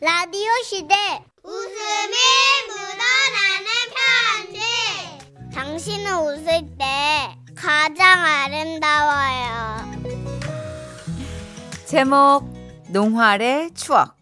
[0.00, 0.94] 라디오 시대
[1.42, 2.14] 웃음이
[2.68, 3.66] 묻어나는
[4.46, 4.60] 편지
[5.52, 6.46] 당신은 웃을
[6.78, 9.90] 때 가장 아름다워요
[11.84, 12.44] 제목
[12.90, 14.16] 농활의 추억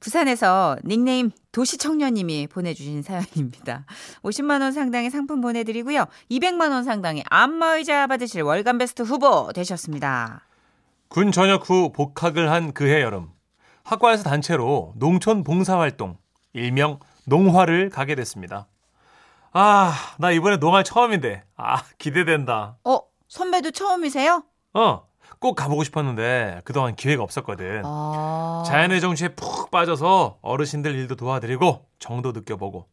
[0.00, 3.84] 부산에서 닉네임 도시청년님이 보내주신 사연입니다.
[4.22, 6.06] 50만 원 상당의 상품 보내드리고요.
[6.30, 10.46] 200만 원 상당의 안마의자 받으실 월간 베스트 후보 되셨습니다.
[11.08, 13.28] 군 전역 후 복학을 한 그해 여름
[13.88, 16.18] 학과에서 단체로 농촌 봉사활동
[16.52, 18.68] 일명 농화를 가게 됐습니다.
[19.52, 22.76] 아, 나 이번에 농활 처음인데 아 기대된다.
[22.84, 24.44] 어 선배도 처음이세요?
[24.74, 27.82] 어, 꼭 가보고 싶었는데 그동안 기회가 없었거든.
[27.86, 28.62] 아...
[28.66, 32.86] 자연의 정취에 푹 빠져서 어르신들 일도 도와드리고 정도 느껴보고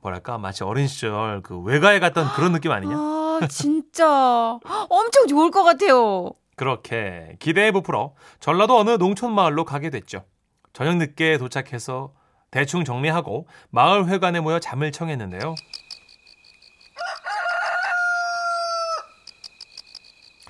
[0.00, 2.96] 뭐랄까 마치 어린 시절 그 외가에 갔던 그런 느낌 아니냐?
[2.96, 6.32] 아 진짜 엄청 좋을 것 같아요.
[6.56, 10.24] 그렇게 기대에 부풀어 전라도 어느 농촌 마을로 가게 됐죠.
[10.72, 12.12] 저녁 늦게 도착해서
[12.50, 15.54] 대충 정리하고 마을 회관에 모여 잠을 청했는데요.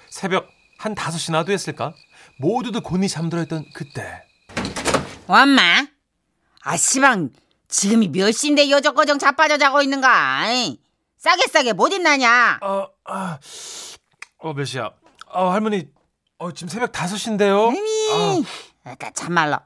[0.09, 1.95] 새벽 한 5시나 됐을까?
[2.39, 4.23] 모두들 곤히 잠들어 있던 그때
[5.27, 5.87] 엄마?
[6.63, 7.31] 아, 시방,
[7.69, 10.45] 지금이 몇 시인데 여저거정 자빠져 자고 있는가?
[11.17, 12.59] 싸게 싸게 못 있나냐?
[12.63, 13.39] 어, 아,
[14.39, 14.91] 어, 몇 시야?
[15.27, 15.89] 어, 할머니,
[16.39, 17.75] 어, 지금 새벽 5시인데요?
[17.77, 18.45] 이미,
[18.85, 19.59] 아까 참말로.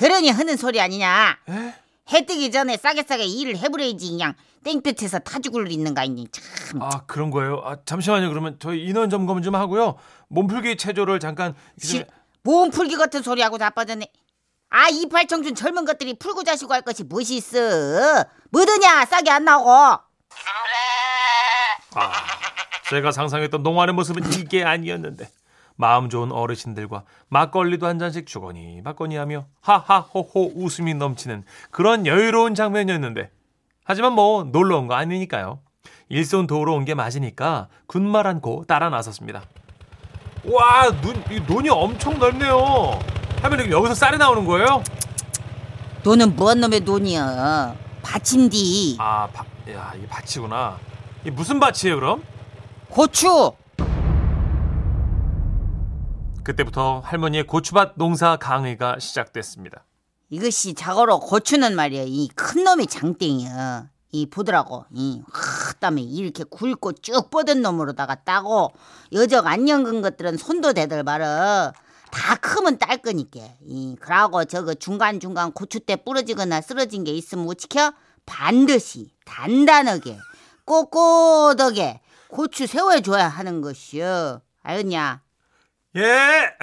[0.00, 1.38] 그러니 하는 소리 아니냐?
[1.50, 1.74] 에?
[2.12, 4.34] 해 뜨기 전에 싸게 싸게 일을 해버려야지, 그냥.
[4.64, 6.82] 땡볕에서 타 죽을 있는가, 이니 참.
[6.82, 7.62] 아, 그런 거예요?
[7.64, 8.30] 아, 잠시만요.
[8.30, 9.96] 그러면 저희 인원 점검 좀 하고요.
[10.28, 11.54] 몸풀기 체조를 잠깐.
[11.78, 12.04] 시,
[12.42, 14.06] 몸 풀기 같은 소리 하고 자빠졌네.
[14.70, 17.58] 아, 이팔 청춘 젊은 것들이 풀고 자시고 할 것이 무엇이 있어?
[18.50, 19.70] 뭐드냐, 싸게 안 나오고.
[19.70, 20.02] 아,
[22.88, 25.28] 제가 상상했던 농활의 모습은 이게 아니었는데
[25.80, 33.30] 마음 좋은 어르신들과 막걸리도 한 잔씩 주거니 받거니 하며 하하호호 웃음이 넘치는 그런 여유로운 장면이었는데
[33.84, 35.58] 하지만 뭐 놀러 온 거 아니니까요.
[36.10, 39.42] 일손 도우러 온 게 맞으니까 군말 않고 따라 나섰습니다.
[40.44, 42.98] 와, 눈, 이 눈이 엄청 넓네요.
[43.42, 44.82] 할머니 여기서 쌀이 나오는 거예요?
[46.04, 47.74] 너는 뭔 놈의 돈이야?
[48.02, 48.96] 받친디.
[48.98, 50.78] 아, 바, 야, 이게 밭이구나.
[51.24, 52.22] 이 무슨 밭이에요, 그럼?
[52.88, 53.52] 고추.
[56.42, 59.84] 그때부터 할머니의 고추밭 농사 강의가 시작됐습니다.
[60.30, 62.04] 이것이 자고로 고추는 말이야.
[62.06, 63.88] 이 큰 놈이 장땡이야.
[64.12, 64.84] 이 보더라고.
[64.92, 68.72] 이 그다음에 이렇게 굵고 쭉 뻗은 놈으로다가 따고
[69.12, 71.72] 여적 안 연근 것들은 손도 대들 말어.
[72.10, 73.40] 다 크면 딸 거니까.
[73.64, 77.92] 이 그러고 저거 중간 중간 고추대 부러지거나 쓰러진 게 있으면 어찌켜?
[78.26, 80.18] 반드시 단단하게
[80.64, 84.40] 꼿꼿하게 고추 세워줘야 하는 것이여.
[84.62, 85.22] 알겠냐?
[85.96, 86.54] 예!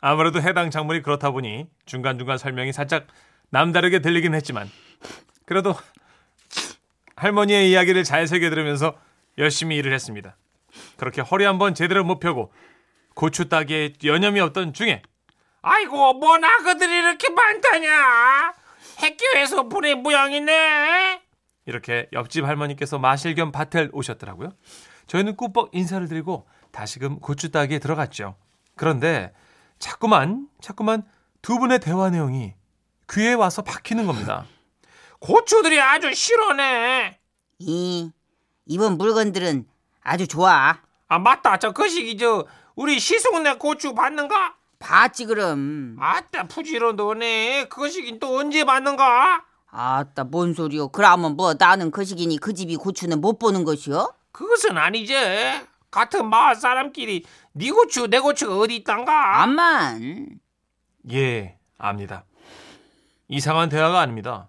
[0.00, 3.06] 아무래도 해당 작물이 그렇다 보니 중간중간 설명이 살짝
[3.50, 4.70] 남다르게 들리긴 했지만
[5.46, 5.74] 그래도
[7.16, 8.98] 할머니의 이야기를 잘 새겨 들으면서
[9.38, 10.36] 열심히 일을 했습니다.
[10.96, 12.52] 그렇게 허리 한번 제대로 못 펴고
[13.14, 15.02] 고추 따기에 여념이 없던 중에
[15.62, 18.54] 아이고 뭔 악어들이 이렇게 많다냐
[18.96, 21.22] 학교에서 보낸 모양이네
[21.66, 24.50] 이렇게 옆집 할머니께서 마실 겸 밭에 오셨더라고요.
[25.06, 28.34] 저희는 꾸벅 인사를 드리고 다시금 고추 따기에 들어갔죠.
[28.76, 29.32] 그런데
[29.78, 31.04] 자꾸만 자꾸만
[31.42, 32.54] 두 분의 대화 내용이
[33.10, 34.46] 귀에 와서 박히는 겁니다.
[35.20, 37.18] 고추들이 아주 실하네.
[37.58, 38.10] 이
[38.66, 39.66] 이번 물건들은
[40.02, 40.78] 아주 좋아.
[41.08, 41.58] 아 맞다.
[41.58, 44.54] 저 거시기 저 우리 시숙네 고추 받는가?
[44.78, 45.96] 봤지 그럼.
[46.00, 47.66] 아따 부지런하네.
[47.68, 49.44] 그 거시긴 또 언제 받는가?
[49.70, 50.88] 아따 뭔 소리요?
[50.88, 54.12] 그러면 뭐 나는 그 시기니 그 집이 고추는 못 보는 것이요?
[54.32, 55.14] 그것은 아니지.
[55.92, 59.42] 같은 마을 사람끼리 네 고추 내 고추가 어디 있단가?
[59.42, 60.40] 암만.
[61.12, 62.24] 예, 압니다.
[63.28, 64.48] 이상한 대화가 아닙니다.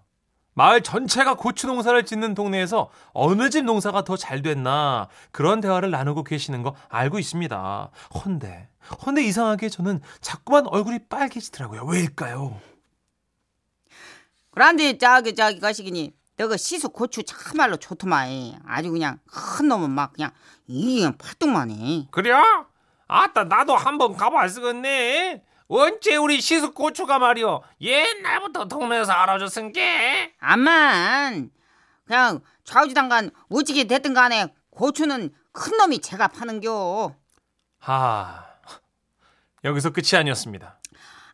[0.54, 6.24] 마을 전체가 고추 농사를 짓는 동네에서 어느 집 농사가 더 잘 됐나 그런 대화를 나누고
[6.24, 7.90] 계시는 거 알고 있습니다.
[8.14, 8.68] 헌데,
[9.04, 11.84] 헌데 이상하게 저는 자꾸만 얼굴이 빨개지더라고요.
[11.84, 12.58] 왜일까요?
[14.52, 20.30] 그런데 저기 저기 가시기니 너가 시수 고추 참말로 좋더만 아주 그냥 큰 놈은 막 그냥
[20.66, 22.08] 이게 팔뚝만 해.
[22.10, 22.66] 그래요?
[23.06, 25.44] 아따 나도 한번 가봤으겠네.
[25.68, 30.34] 언제 우리 시숙 고추가 말이여 옛날부터 동네에서 알아줬은 게.
[30.40, 31.50] 암만
[32.06, 37.14] 그냥 좌우지단간 우찌게 됐든 간에 고추는 큰 놈이 제가 파는겨.
[37.78, 38.44] 하,
[39.62, 40.78] 여기서 끝이 아니었습니다.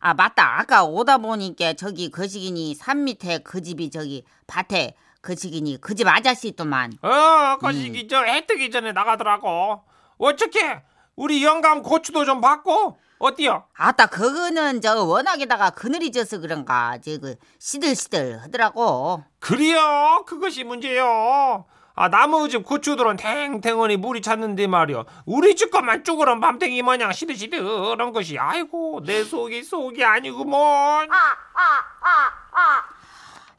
[0.01, 5.35] 아 맞다 아까 오다 보니까 저기 그 시기니 산 밑에 그 집이 저기 밭에 그
[5.35, 9.83] 시기니 그 집 아저씨 또만 어, 거시기 저 해뜨기 전에 나가더라고.
[10.17, 10.81] 어떻게
[11.15, 13.65] 우리 영감 고추도 좀 받고 어때요?
[13.75, 19.23] 아따 그거는 저 워낙에다가 그늘이 져서 그런가 저그 시들시들 하더라고.
[19.39, 20.23] 그래요.
[20.25, 21.65] 그것이 문제요.
[21.93, 25.03] 아 나무 집 고추들은 탱탱하니 물이 찼는데 말이야.
[25.25, 31.09] 우리 집 것만 쭈그런 밤탱이 마냥 시들시들한 것이 아이고 내 속이 속이 아니구먼.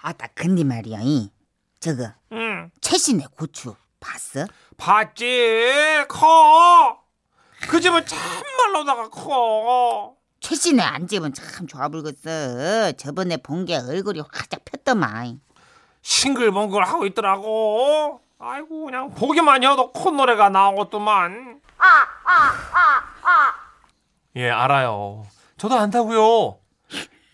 [0.01, 1.31] 아따 근데 말이야 이
[1.79, 2.71] 저거 응.
[2.81, 4.47] 최신의 고추 봤어?
[4.77, 6.99] 봤지 커.
[7.69, 10.15] 그 집은 참말로다가 커.
[10.41, 12.93] 최신의 안 집은 참 좋아 불겠어.
[12.93, 15.41] 저번에 본 게 얼굴이 활짝 폈더만.
[16.03, 18.21] 싱글벙글 하고 있더라고.
[18.39, 21.61] 아이고 그냥 보기만 해도 콧노래가 나오더만.
[24.37, 25.25] 예 알아요.
[25.57, 26.59] 저도 안다고요.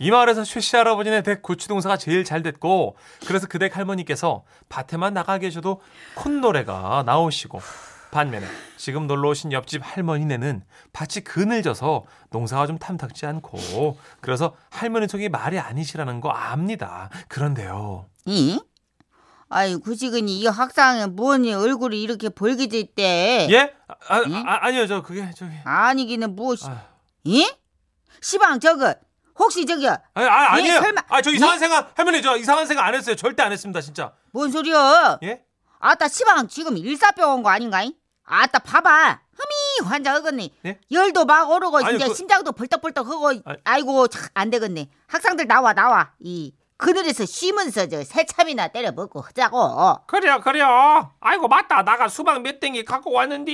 [0.01, 5.39] 이 마을에서 최씨 할아버지네 댁 고추동사가 제일 잘 됐고 그래서 그 댁 할머니께서 밭에만 나가
[5.39, 5.81] 계셔도
[6.15, 7.61] 콧노래가 나오시고
[8.11, 8.47] 반면에
[8.77, 10.63] 지금 놀러 오신 옆집 할머니네는
[10.93, 17.11] 밭이 그늘져서 농사가 좀 탐탁지 않고 그래서 할머니 속이 말이 아니시라는 거 압니다.
[17.29, 18.07] 그런데요.
[18.27, 18.61] 이?
[19.51, 23.49] 아이 구식은이 이 학상에 뭐니 얼굴이 이렇게 벌게져 있대.
[23.51, 23.73] 예?
[24.09, 24.35] 아, 응?
[24.47, 26.67] 아, 아니요 저 그게 저기 아니기는 무엇이?
[26.67, 26.83] 아,
[27.25, 27.51] 이?
[28.21, 28.95] 시방 저거
[29.39, 30.75] 혹시 저기 아니, 아, 아니 에요.
[30.75, 31.61] 예, 설마- 아, 저 이상한 예?
[31.61, 33.15] 생각 할머니 저 이상한 생각 안 했어요.
[33.17, 34.13] 절대 안 했습니다, 진짜.
[34.33, 35.19] 뭔 소리야?
[35.23, 35.43] 예?
[35.81, 37.95] 아따 시방 지금 일사병 온 거 아닌가이?
[38.25, 39.21] 아따 봐봐.
[39.33, 40.51] 흠이 환자 어겠네.
[40.67, 40.81] 예?
[40.91, 43.43] 열도 막 오르고 아니, 이제 그- 심장도 벌떡벌떡 하고 아니.
[43.65, 44.89] 아이 고 참안 되겠네.
[45.07, 46.13] 학생들 나와 나와.
[46.21, 50.07] 이 그늘에서 쉬면서 저 새참이나 때려 먹고 하자고.
[50.07, 51.13] 그래요, 그래요.
[51.21, 51.83] 아이고 맞다.
[51.83, 53.53] 나가 수박 몇 땡기 갖고 왔는데.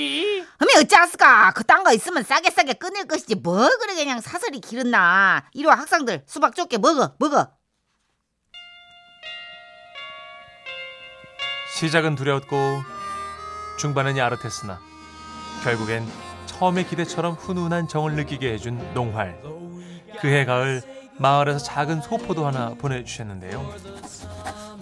[0.58, 1.52] 흠이 어찌하스까?
[1.52, 5.44] 그딴 거 있으면 싸게 싸게 끊을 것이지 뭐 그래 그냥 사설이 기른나.
[5.52, 7.48] 이리 와 학생들 수박 좁게 먹어 먹어.
[11.86, 12.82] 시작은 두려웠고
[13.78, 14.80] 중반은 야릇했으나
[15.62, 16.06] 결국엔
[16.46, 19.38] 처음의 기대처럼 훈훈한 정을 느끼게 해준 농활.
[20.20, 20.82] 그해 가을
[21.18, 23.74] 마을에서 작은 소포도 하나 보내주셨는데요.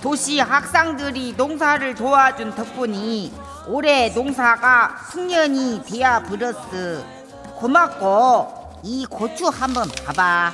[0.01, 3.33] 도시 학생들이 농사를 도와준 덕분이
[3.69, 7.05] 올해 농사가 풍년이 되어 버렸어.
[7.57, 10.53] 고맙고 이 고추 한번 봐봐.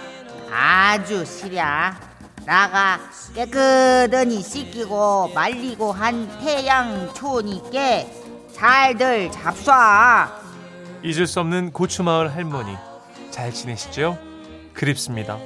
[0.51, 2.08] 아주 시랴.
[2.49, 2.99] 나가
[3.35, 8.11] 깨끗하니 씻기고 말리고 한 태양초니께
[8.55, 10.31] 잘들 잡숴.
[11.03, 12.75] 잊을 수 없는 고추마을 할머니.
[13.31, 14.19] 잘 지내시죠?
[14.73, 15.39] 그립습니다.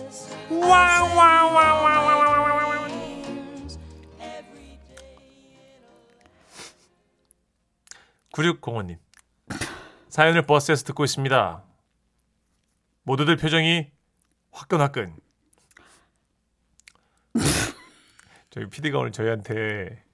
[8.32, 8.98] 9605님
[10.08, 11.64] 사연을 버스에서 듣고 있습니다.
[13.02, 13.90] 모두들 표정이
[14.52, 15.16] 화끈화끈.
[18.52, 20.04] 저희 PD가 오늘 저희한테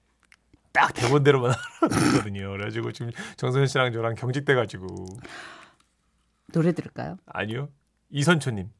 [0.71, 1.51] 딱 대본대로만
[1.81, 2.51] 하거든요.
[2.51, 4.87] 그래가지고 지금 정선 씨랑 저랑 경직돼 가지고
[6.53, 7.17] 노래 들을까요?
[7.25, 7.69] 아니요.
[8.11, 8.71] 이선초님.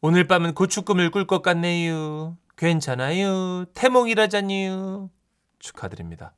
[0.00, 2.38] 오늘 밤은 고추꿈을 꿀 것 같네요.
[2.56, 3.66] 괜찮아요.
[3.74, 5.10] 태몽이라잖요.
[5.58, 6.32] 축하드립니다.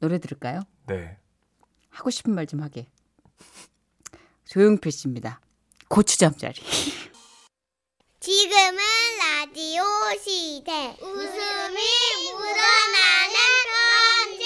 [0.00, 0.62] 노래 들을까요?
[0.88, 1.18] 네.
[1.90, 2.88] 하고 싶은 말 좀 하게.
[4.46, 5.40] 조용필 씨입니다.
[5.88, 6.54] 고추잠자리.
[8.20, 8.78] 지금은
[9.54, 9.82] 라디오
[10.18, 10.96] 시대.
[11.02, 11.76] 웃음이
[12.32, 13.36] 묻어나는
[14.32, 14.44] 편지.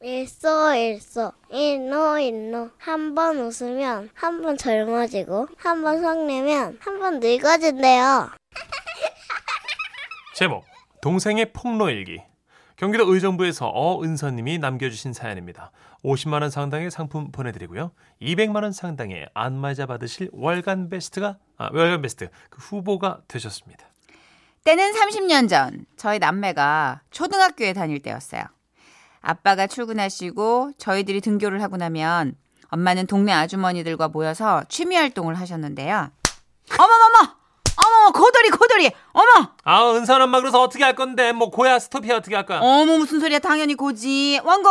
[0.00, 7.20] 일소 일소 일노 일노 한 번 웃으면 한 번 젊어지고 한 번 성내면 한 번
[7.20, 8.30] 늙어진대요.
[10.34, 10.64] 제목
[11.02, 12.22] 동생의 폭로일기
[12.76, 15.72] 경기도 의정부에서 어은서님이 남겨주신 사연입니다.
[16.02, 17.92] 50만 원 상당의 상품 보내드리고요.
[18.22, 23.87] 200만 원 상당의 안마자 받으실 월간 베스트가 아, 월간 베스트 그 후보가 되셨습니다.
[24.68, 28.42] 때는 30년 전 저희 남매가 초등학교에 다닐 때였어요.
[29.22, 32.36] 아빠가 출근하시고 저희들이 등교를 하고 나면
[32.68, 36.10] 엄마는 동네 아주머니들과 모여서 취미 활동을 하셨는데요.
[36.78, 37.36] 어머머머!
[37.76, 38.90] 어머머 고돌이 고돌이!
[39.12, 39.52] 어머!
[39.64, 42.60] 아 은선 엄마 그래서 어떻게 할 건데 뭐 고야 스톱이야 어떻게 할 거야?
[42.60, 44.68] 어머 무슨 소리야 당연히 고지 원고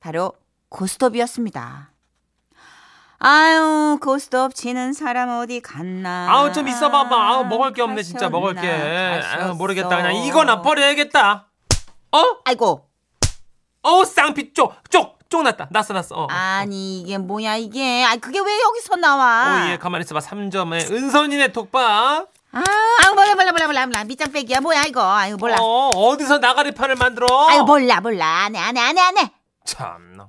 [0.00, 0.32] 바로
[0.70, 1.93] 고스톱이었습니다.
[3.26, 6.26] 아유 고스톱 치는 사람 어디 갔나?
[6.30, 7.16] 아우 좀 있어봐봐.
[7.16, 8.68] 아우 먹을 게 없네 진짜 먹을 게.
[8.70, 11.46] 아유 모르겠다 그냥 이거나 버려야겠다.
[12.12, 12.18] 어?
[12.44, 12.86] 아이고
[13.80, 16.14] 어우 쌍피 쪽쪽 쪽 났다 났어 났어.
[16.16, 16.26] 어.
[16.28, 18.04] 아니 이게 뭐야 이게?
[18.04, 19.64] 아 그게 왜 여기서 나와?
[19.68, 22.28] 오예 가만히 있어봐 3점에 은선이네 톡박.
[22.52, 25.00] 아, 아 몰라 몰라 몰라 몰라 몰라 밑장 빼기야 뭐야 이거?
[25.02, 25.56] 아이고 몰라.
[25.60, 27.26] 어 어디서 나가리 판을 만들어?
[27.48, 29.32] 아이고 몰라 몰라 안해 안해 안해 안해.
[29.64, 30.28] 참나.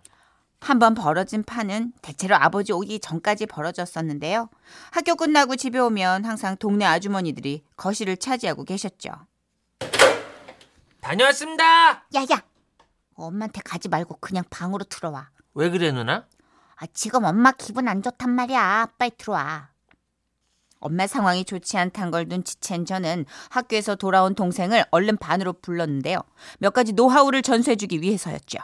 [0.66, 4.50] 한번 벌어진 판은 대체로 아버지 오기 전까지 벌어졌었는데요.
[4.90, 9.12] 학교 끝나고 집에 오면 항상 동네 아주머니들이 거실을 차지하고 계셨죠.
[11.02, 12.08] 다녀왔습니다.
[12.16, 12.42] 야야
[13.14, 15.30] 엄마한테 가지 말고 그냥 방으로 들어와.
[15.54, 16.26] 왜 그래 누나?
[16.78, 18.88] 아, 지금 엄마 기분 안 좋단 말이야.
[18.98, 19.70] 빨리 들어와.
[20.80, 26.24] 엄마 상황이 좋지 않단 걸 눈치챈 저는 학교에서 돌아온 동생을 얼른 반으로 불렀는데요.
[26.58, 28.58] 몇 가지 노하우를 전수해주기 위해서였죠.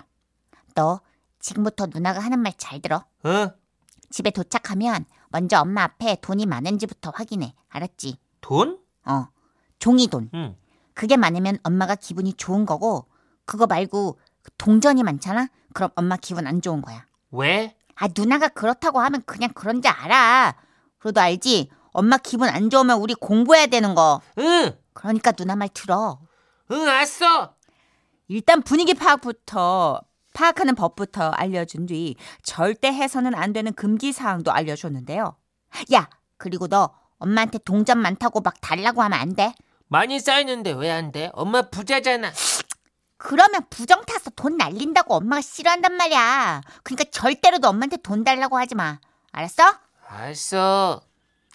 [0.74, 1.01] 너
[1.41, 3.05] 지금부터 누나가 하는 말 잘 들어.
[3.24, 3.51] 어?
[4.10, 7.53] 집에 도착하면 먼저 엄마 앞에 돈이 많은지부터 확인해.
[7.69, 8.17] 알았지?
[8.41, 8.79] 돈?
[9.05, 9.27] 어.
[9.79, 10.29] 종이돈.
[10.33, 10.55] 응.
[10.93, 13.07] 그게 많으면 엄마가 기분이 좋은 거고
[13.45, 14.19] 그거 말고
[14.57, 15.48] 동전이 많잖아?
[15.74, 17.05] 그럼 엄마 기분 안 좋은 거야.
[17.31, 17.75] 왜?
[17.95, 20.55] 아 누나가 그렇다고 하면 그냥 그런지 알아.
[21.00, 21.69] 그래도 알지?
[21.93, 24.21] 엄마 기분 안 좋으면 우리 공부해야 되는 거.
[24.38, 24.77] 응.
[24.93, 26.19] 그러니까 누나 말 들어.
[26.71, 27.55] 응, 알았어.
[28.27, 30.01] 일단 분위기 파악부터
[30.33, 35.35] 파악하는 법부터 알려준 뒤 절대 해서는 안 되는 금기 사항도 알려줬는데요.
[35.93, 39.53] 야 그리고 너 엄마한테 동전 많다고 막 달라고 하면 안 돼.
[39.88, 41.29] 많이 쌓이는데 왜 안 돼?
[41.33, 42.31] 엄마 부자잖아.
[43.17, 46.61] 그러면 부정 타서 돈 날린다고 엄마가 싫어한단 말이야.
[46.83, 49.00] 그러니까 절대로도 엄마한테 돈 달라고 하지 마.
[49.31, 49.63] 알았어?
[50.07, 51.01] 알았어.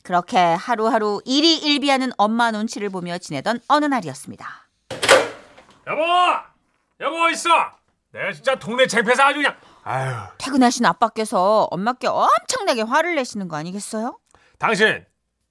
[0.05, 4.69] 그렇게 하루하루 일희일비하는 엄마 눈치를 보며 지내던 어느 날이었습니다.
[5.89, 6.03] 여보,
[7.01, 7.49] 여보 있어.
[8.17, 9.55] 내가 진짜 동네 창피해서 아주 그냥.
[9.85, 14.19] 아유, 퇴근하신 아빠께서 엄마께 엄청나게 화를 내시는 거 아니겠어요?
[14.59, 15.05] 당신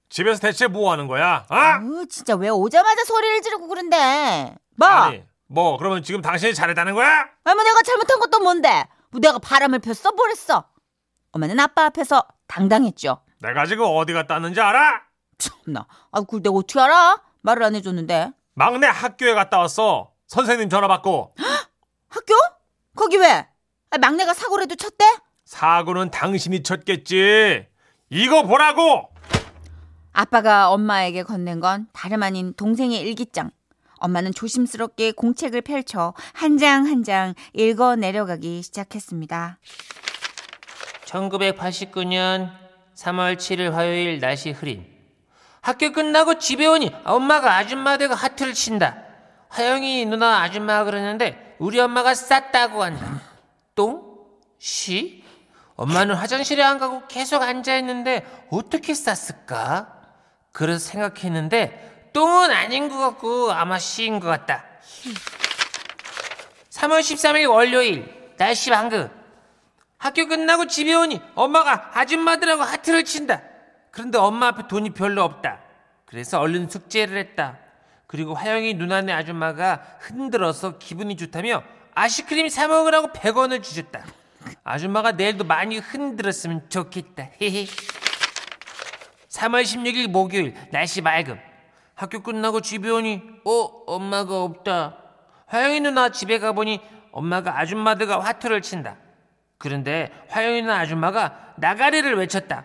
[0.08, 1.46] 집에서 대체 뭐 하는 거야?
[1.48, 1.54] 어?
[1.54, 4.56] 아우 진짜 왜 오자마자 소리를 지르고 그런데?
[4.76, 4.88] 뭐?
[4.88, 7.28] 아니, 뭐 그러면 지금 당신이 잘했다는 거야?
[7.44, 8.88] 아니 뭐 내가 잘못한 것도 뭔데?
[9.10, 10.64] 뭐 내가 바람을 폈어 뭐랬어?
[11.32, 13.22] 엄마는 아빠 앞에서 당당했죠.
[13.42, 15.02] 내가 지금 어디 갔다 왔는지 알아?
[15.38, 15.86] 참나.
[16.10, 17.22] 아 그걸 내가 어떻게 알아?
[17.42, 18.32] 말을 안 해줬는데.
[18.54, 20.12] 막내 학교에 갔다 왔어.
[20.26, 21.34] 선생님 전화 받고
[22.08, 22.34] 학교?
[22.96, 23.46] 거기 왜?
[23.90, 25.04] 아, 막내가 사고라도 쳤대?
[25.44, 27.66] 사고는 당신이 쳤겠지.
[28.10, 29.10] 이거 보라고.
[30.12, 33.50] 아빠가 엄마에게 건넨 건 다름 아닌 동생의 일기장.
[33.98, 39.58] 엄마는 조심스럽게 공책을 펼쳐 한 장 한 장 읽어 내려가기 시작했습니다.
[41.06, 42.50] 1989년
[42.94, 44.86] 3월 7일 화요일 날씨 흐린.
[45.60, 48.96] 학교 끝나고 집에 오니 엄마가 아줌마 되고 하트를 친다.
[49.48, 52.98] 하영이 누나 아줌마가 그러는데 우리 엄마가 쌌다고 하네.
[53.74, 54.18] 똥?
[54.58, 55.24] 시?
[55.76, 59.92] 엄마는 화장실에 안 가고 계속 앉아있는데 어떻게 쌌을까?
[60.52, 64.64] 그래서 생각했는데 똥은 아닌 것 같고 아마 시인 것 같다.
[66.70, 69.10] 3월 13일 월요일 날씨 방금
[69.98, 73.42] 학교 끝나고 집에 오니 엄마가 아줌마들하고 하트를 친다.
[73.90, 75.60] 그런데 엄마 앞에 돈이 별로 없다.
[76.06, 77.58] 그래서 얼른 숙제를 했다.
[78.06, 81.62] 그리고 화영이 누나네 아줌마가 흔들어서 기분이 좋다며
[81.94, 84.04] 아이스크림 사 먹으라고 100원을 주셨다.
[84.62, 87.30] 아줌마가 내일도 많이 흔들었으면 좋겠다.
[87.40, 87.66] 헤헤.
[89.28, 91.38] 3월 16일 목요일 날씨 맑음.
[91.94, 93.50] 학교 끝나고 집에 오니 어
[93.86, 94.98] 엄마가 없다.
[95.46, 96.80] 화영이 누나 집에 가보니
[97.12, 98.96] 엄마가 아줌마들과 화투를 친다.
[99.58, 102.64] 그런데 화영이 누나 아줌마가 나가리를 외쳤다.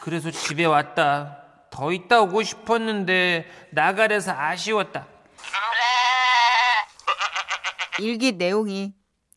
[0.00, 1.38] 그래서 집에 왔다.
[1.70, 5.06] 더 있다 오고 싶었는데 나가래서 아쉬웠다.
[8.00, 8.94] 일기 내용이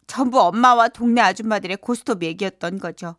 [0.08, 3.16] 전부 엄마와 동네 아줌마들의 고스톱 얘기였던 거죠.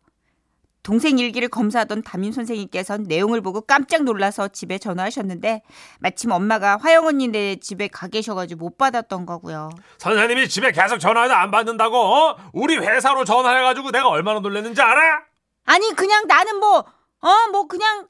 [0.83, 5.63] 동생 일기를 검사하던 담임 선생님께선 내용을 보고 깜짝 놀라서 집에 전화하셨는데
[5.99, 9.71] 마침 엄마가 화영 언니네 집에 가 계셔가지고 못 받았던 거고요.
[9.97, 11.97] 선생님이 집에 계속 전화해도 안 받는다고.
[11.97, 12.37] 어?
[12.53, 15.21] 우리 회사로 전화해가지고 내가 얼마나 놀랐는지 알아?
[15.65, 16.85] 아니 그냥 나는 뭐
[17.21, 18.07] 어 뭐 그냥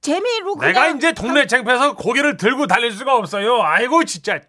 [0.00, 3.62] 재미로 그냥 내가 이제 동네 창피해서 고개를 들고 달릴 수가 없어요.
[3.62, 4.40] 아이고 진짜.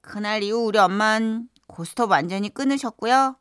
[0.00, 3.36] 그날 이후 우리 엄마는 고스톱 완전히 끊으셨고요.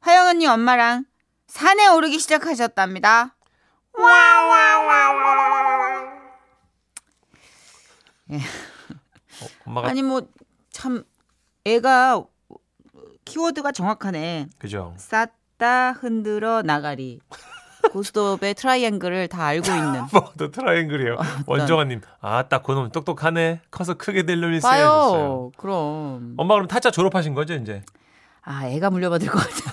[0.00, 1.04] 화영 언니 엄마랑
[1.48, 3.34] 산에 오르기 시작하셨답니다.
[9.66, 10.20] 엄마가 아니 뭐
[10.76, 11.04] 참
[11.64, 12.22] 애가
[13.24, 14.48] 키워드가 정확하네.
[14.58, 14.94] 그죠.
[14.98, 17.18] 쌌다 흔들어 나가리.
[17.92, 20.02] 고스톱의 트라이앵글을 다 알고 있는.
[20.12, 21.16] 뭐또 트라이앵글이에요.
[21.46, 23.60] 원정아님, 아 딱 그놈 똑똑하네.
[23.70, 25.50] 커서 크게 될 놈이 있어요.
[25.56, 26.34] 그럼.
[26.36, 27.82] 엄마 그럼 타짜 졸업하신 거죠 이제?
[28.42, 29.72] 아, 애가 물려받을 것 같아.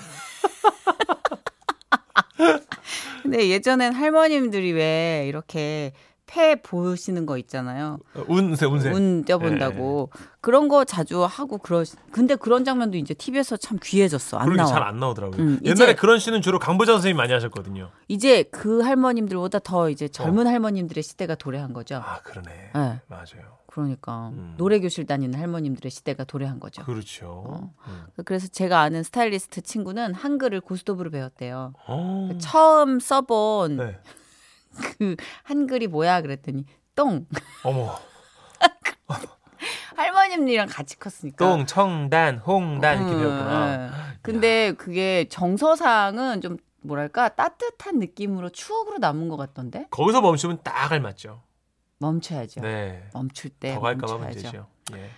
[3.22, 5.92] 근데 예전엔 할머님들이 왜 이렇게
[6.26, 7.98] 패 보시는 거 있잖아요.
[8.14, 8.90] 어, 운세 운세.
[8.90, 10.10] 운 떼본다고.
[10.40, 14.38] 그런 거 자주 하고 그러 근데 그런 장면도 이제 TV에서 참 귀해졌어.
[14.38, 14.68] 안 나와.
[14.68, 15.40] 게잘안 나오더라고요.
[15.40, 17.90] 음, 옛날에 이제- 그런 시는 주로 강보자 선생님이 많이 하셨거든요.
[18.08, 21.96] 이제 그 할머님들보다 더 이제 젊은 할머님들의 시대가 도래한 거죠.
[21.96, 22.48] 아 그러네.
[22.74, 23.00] 네.
[23.06, 23.54] 맞아요.
[23.66, 24.54] 그러니까 음.
[24.56, 26.84] 노래 교실 다니는 할머님들의 시대가 도래한 거죠.
[26.84, 27.70] 그렇죠.
[27.88, 28.02] 음.
[28.24, 31.72] 그래서 제가 아는 스타일리스트 친구는 한글을 고스톱으로 배웠대요.
[31.88, 32.30] 어.
[32.38, 33.98] 처음 써본 네.
[34.98, 36.64] 그 한글이 뭐야 그랬더니
[36.94, 37.26] 똥.
[37.62, 37.94] 어머.
[39.96, 41.36] 할머님이랑 같이 컸으니까.
[41.48, 43.84] 똥, 청단, 홍단 이렇게 음, 배웠구나.
[43.86, 43.90] 예.
[44.22, 51.42] 근데 그게 정서상은 좀 뭐랄까 따뜻한 느낌으로 추억으로 남은 것 같던데 거기서 멈추면 딱 알맞죠.
[51.98, 52.60] 멈춰야죠.
[52.60, 53.04] 네.
[53.14, 54.18] 멈출 때더 갈까봐.
[54.18, 54.66] 문제죠.
[54.94, 55.08] 예.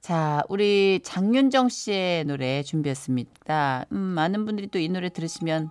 [0.00, 3.86] 자, 우리 장윤정 씨의 노래 준비했습니다.
[3.92, 5.70] 음, 많은 분들이 또 이 노래 들으시면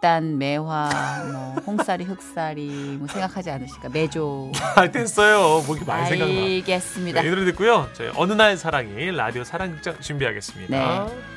[0.00, 0.90] 목단, 매화,
[1.30, 3.90] 뭐 홍사리, 흑사리 뭐 생각하지 않으실까?
[3.90, 4.50] 매조.
[4.74, 5.62] 아, 됐어요.
[5.66, 6.40] 목이 많이 생각나.
[6.40, 7.20] 알겠습니다.
[7.20, 7.86] 네, 이 노래 듣고요.
[7.92, 10.76] 저희 어느 날 사랑이 라디오 사랑극장 준비하겠습니다.
[10.76, 11.30] 네.